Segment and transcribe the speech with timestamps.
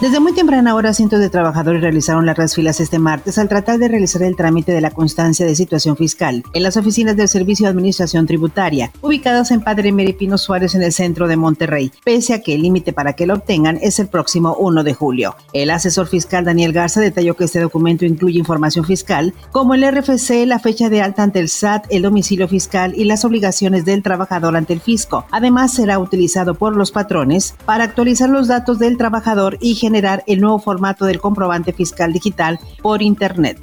[0.00, 3.88] Desde muy temprana hora, cientos de trabajadores realizaron las filas este martes al tratar de
[3.88, 7.70] realizar el trámite de la constancia de situación fiscal en las oficinas del Servicio de
[7.70, 12.54] Administración Tributaria, ubicadas en Padre Meripino Suárez en el centro de Monterrey, pese a que
[12.54, 15.34] el límite para que lo obtengan es el próximo 1 de julio.
[15.52, 20.46] El asesor fiscal Daniel Garza detalló que este documento incluye información fiscal como el RFC,
[20.46, 24.54] la fecha de alta ante el SAT, el domicilio fiscal y las obligaciones del trabajador
[24.54, 25.26] ante el fisco.
[25.32, 29.87] Además, será utilizado por los patrones para actualizar los datos del trabajador y generar
[30.26, 33.58] el nuevo formato del comprobante fiscal digital por Internet.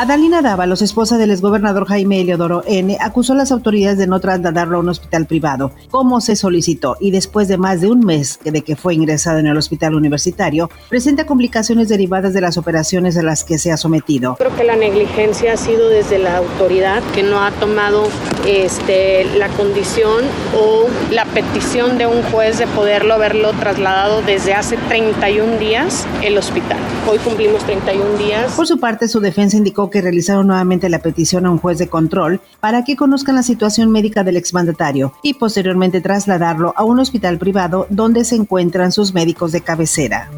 [0.00, 4.76] Adalina Dávalos, esposa del exgobernador Jaime Eleodoro N., acusó a las autoridades de no trasladarlo
[4.76, 8.62] a un hospital privado, como se solicitó, y después de más de un mes de
[8.62, 13.42] que fue ingresado en el hospital universitario, presenta complicaciones derivadas de las operaciones a las
[13.42, 14.36] que se ha sometido.
[14.36, 18.04] Creo que la negligencia ha sido desde la autoridad que no ha tomado
[18.46, 20.22] este, la condición
[20.56, 26.38] o la petición de un juez de poderlo haberlo trasladado desde hace 31 días el
[26.38, 26.78] hospital.
[27.10, 28.52] Hoy cumplimos 31 días.
[28.52, 31.88] Por su parte, su defensa indicó que realizaron nuevamente la petición a un juez de
[31.88, 37.38] control para que conozcan la situación médica del exmandatario y posteriormente trasladarlo a un hospital
[37.38, 40.30] privado donde se encuentran sus médicos de cabecera.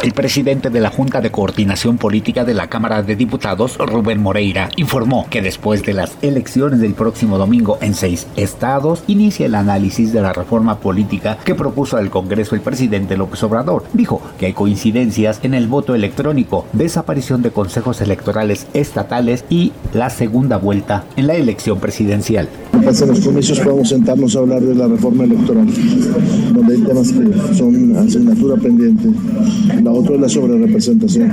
[0.00, 4.70] El presidente de la Junta de Coordinación Política de la Cámara de Diputados, Rubén Moreira,
[4.76, 10.12] informó que después de las elecciones del próximo domingo en seis estados, inicia el análisis
[10.12, 13.84] de la reforma política que propuso al Congreso el presidente López Obrador.
[13.92, 20.10] Dijo que hay coincidencias en el voto electrónico, desaparición de consejos electorales estatales y la
[20.10, 22.48] segunda vuelta en la elección presidencial.
[22.72, 25.66] En los comicios podemos sentarnos a hablar de la reforma electoral,
[26.58, 29.08] donde hay temas que son asignatura pendiente
[29.82, 31.30] la otra es la sobrerepresentación.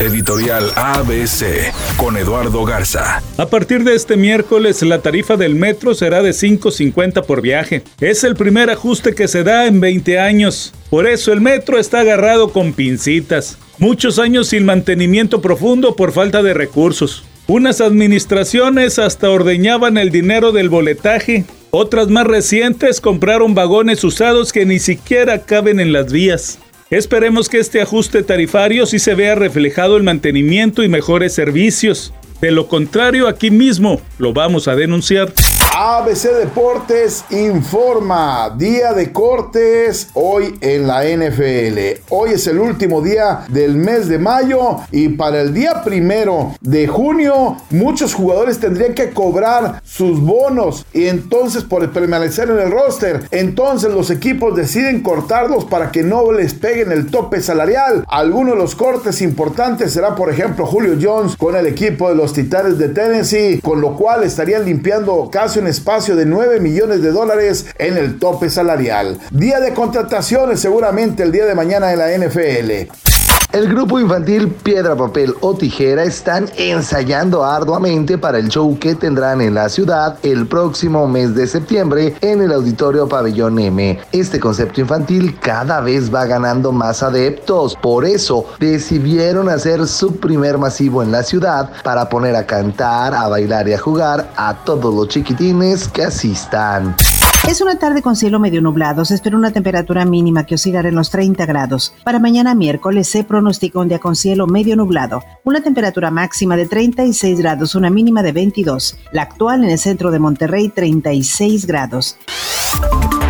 [0.00, 3.22] Editorial ABC con Eduardo Garza.
[3.36, 7.82] A partir de este miércoles la tarifa del metro será de 5.50 por viaje.
[8.00, 10.72] Es el primer ajuste que se da en 20 años.
[10.90, 13.58] Por eso el metro está agarrado con pincitas.
[13.78, 17.24] Muchos años sin mantenimiento profundo por falta de recursos.
[17.46, 21.44] Unas administraciones hasta ordeñaban el dinero del boletaje.
[21.70, 26.58] Otras más recientes compraron vagones usados que ni siquiera caben en las vías.
[26.88, 32.14] Esperemos que este ajuste tarifario sí se vea reflejado en mantenimiento y mejores servicios.
[32.40, 35.30] De lo contrario, aquí mismo lo vamos a denunciar.
[35.76, 42.00] ABC Deportes informa, día de cortes hoy en la NFL.
[42.10, 46.86] Hoy es el último día del mes de mayo y para el día primero de
[46.86, 53.24] junio muchos jugadores tendrían que cobrar sus bonos y entonces por permanecer en el roster,
[53.32, 58.04] entonces los equipos deciden cortarlos para que no les peguen el tope salarial.
[58.06, 62.32] Algunos de los cortes importantes será por ejemplo Julio Jones con el equipo de los
[62.32, 67.66] Titanes de Tennessee, con lo cual estarían limpiando casi espacio de 9 millones de dólares
[67.78, 69.18] en el tope salarial.
[69.30, 73.13] Día de contrataciones seguramente el día de mañana en la NFL.
[73.54, 79.40] El grupo infantil Piedra, Papel o Tijera están ensayando arduamente para el show que tendrán
[79.40, 84.00] en la ciudad el próximo mes de septiembre en el Auditorio Pabellón M.
[84.10, 90.58] Este concepto infantil cada vez va ganando más adeptos, por eso decidieron hacer su primer
[90.58, 94.92] masivo en la ciudad para poner a cantar, a bailar y a jugar a todos
[94.92, 96.96] los chiquitines que asistan.
[97.46, 99.04] Es una tarde con cielo medio nublado.
[99.04, 101.94] Se espera una temperatura mínima que oscilará en los 30 grados.
[102.02, 105.22] Para mañana miércoles se pronostica un día con cielo medio nublado.
[105.44, 108.96] Una temperatura máxima de 36 grados, una mínima de 22.
[109.12, 112.16] La actual en el centro de Monterrey, 36 grados.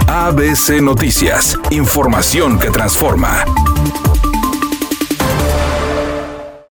[0.06, 1.58] ABC Noticias.
[1.70, 3.44] Información que transforma.